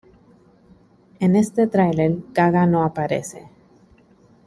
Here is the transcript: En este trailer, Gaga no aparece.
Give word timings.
En 1.19 1.35
este 1.35 1.67
trailer, 1.67 2.15
Gaga 2.33 2.65
no 2.65 2.81
aparece. 2.81 3.47